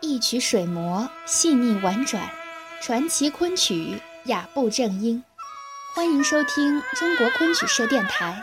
[0.00, 2.30] 一曲水磨细腻婉转，
[2.80, 5.24] 传奇昆曲雅步正音。
[5.94, 8.40] 欢迎收听中国昆曲社电台，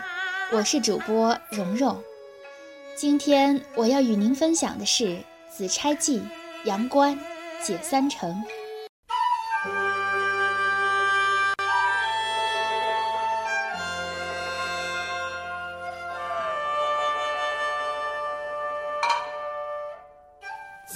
[0.52, 2.02] 我是主播蓉蓉。
[2.94, 5.04] 今天我要与您分享的是
[5.50, 6.18] 《紫钗记·
[6.66, 7.14] 阳关·
[7.62, 8.30] 解三成》。《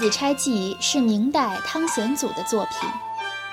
[0.01, 2.89] 紫钗记》是明代汤显祖的作品，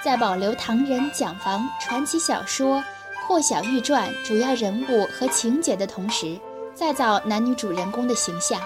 [0.02, 2.78] 在保留唐人蒋房传奇小说
[3.28, 6.39] 《霍小玉传》主要人物和情节的同时，
[6.73, 8.62] 再造男女主人公的形象，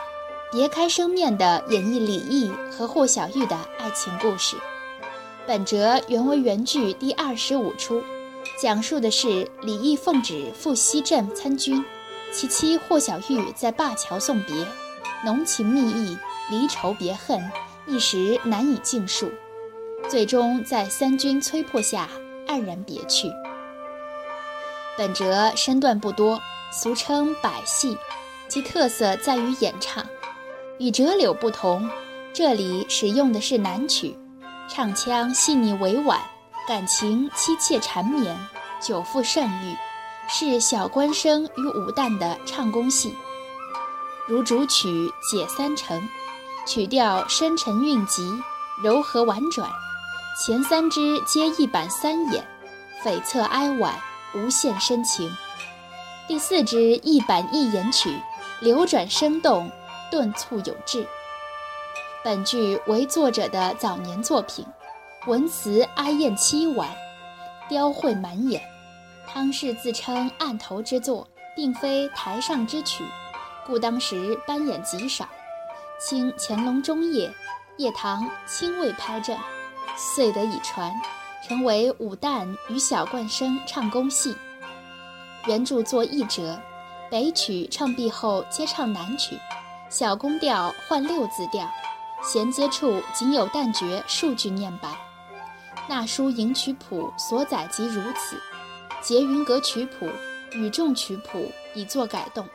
[0.52, 4.56] 别开生面地演绎李益和霍小玉的爱情故事。
[5.48, 8.04] 本折原为原剧第二十五出，
[8.62, 11.84] 讲述的是李益奉旨赴西镇参军，
[12.32, 14.68] 其妻霍小玉在灞桥送别，
[15.26, 16.16] 浓情蜜意，
[16.52, 17.42] 离愁别恨。
[17.88, 19.32] 一时难以尽述，
[20.08, 22.08] 最终在三军催迫下
[22.48, 23.28] 黯然别去。
[24.98, 26.40] 本折身段不多，
[26.72, 27.98] 俗称百戏，
[28.48, 30.06] 其特色在于演唱。
[30.78, 31.90] 与折柳不同，
[32.34, 34.18] 这里使用的是南曲，
[34.70, 36.20] 唱腔细腻委婉，
[36.68, 38.38] 感情凄切缠绵，
[38.80, 39.76] 久负盛誉，
[40.30, 43.14] 是小官生与武旦的唱功戏。
[44.28, 44.88] 如主曲
[45.32, 46.00] 《解三成》。
[46.66, 48.32] 曲调深沉韵急，
[48.84, 49.70] 柔和婉转，
[50.40, 52.46] 前三支皆一板三眼，
[53.04, 53.96] 悱恻哀婉，
[54.36, 55.36] 无限深情。
[56.28, 58.16] 第四支一板一眼曲，
[58.60, 59.70] 流转生动，
[60.12, 61.06] 顿促有致。
[62.24, 64.64] 本剧为作者的早年作品，
[65.26, 66.88] 文词哀艳凄婉，
[67.68, 68.62] 雕绘满眼。
[69.28, 73.04] 汤氏自称案头之作，并非台上之曲，
[73.66, 75.28] 故当时班演极少。
[76.02, 77.32] 清乾隆中叶，
[77.78, 79.38] 叶唐亲未拍正，
[79.96, 80.92] 遂得以传，
[81.48, 84.36] 成为武旦与小冠生唱功戏。
[85.46, 86.60] 原著作一折，
[87.12, 89.38] 北曲唱毕后接唱南曲，
[89.90, 91.70] 小宫调换六字调，
[92.24, 94.90] 衔接处仅有旦角数句念白。
[95.88, 98.42] 那书迎曲谱所载即如此，
[99.02, 100.10] 结云阁曲谱、
[100.54, 102.48] 与众曲谱已作改动。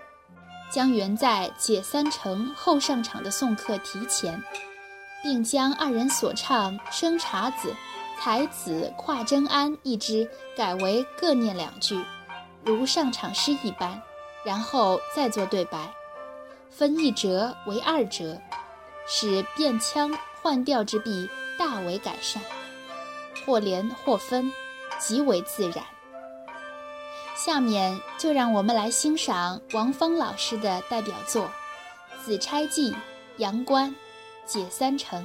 [0.71, 4.43] 将原在解三成后上场的送客提前，
[5.23, 7.69] 并将二人所唱《生查子》
[8.21, 12.03] 《才子跨征安》一支改为各念两句，
[12.65, 14.01] 如上场诗一般，
[14.45, 15.89] 然后再做对白，
[16.71, 18.39] 分一折为二折，
[19.07, 21.29] 使变腔换调之弊
[21.59, 22.43] 大为改善，
[23.45, 24.53] 或连或分，
[24.99, 25.85] 极为自然。
[27.37, 31.45] 下面就让我们来欣赏王芳老师的代表作
[32.25, 32.93] 《紫钗记·
[33.37, 33.91] 阳关·
[34.47, 35.23] 解三城》。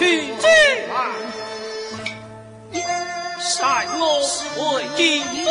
[0.00, 0.06] 去
[0.40, 1.30] 追吧
[3.60, 4.22] 待我
[4.56, 5.50] 回京复